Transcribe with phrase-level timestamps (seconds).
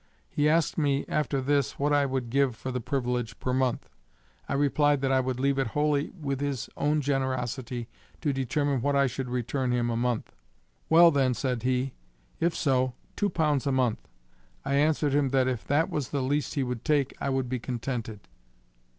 [0.31, 3.87] He asked me after this what I would give for the privilege per month.
[4.49, 7.87] I replied that I would leave it wholly with his own generosity
[8.21, 10.33] to determine what I should return him a month.
[10.89, 11.93] Well then, said he,
[12.39, 13.99] if so two pounds a month.
[14.65, 17.59] I answered him that if that was the least he would take I would be
[17.59, 18.21] contented.